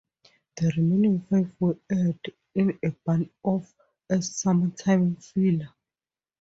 The 0.55 0.73
remaining 0.77 1.21
five 1.29 1.53
were 1.59 1.77
aired 1.91 2.31
in 2.55 2.71
a 2.81 2.87
burnoff 3.05 3.71
as 4.09 4.35
summertime 4.35 5.17
filler. 5.17 5.75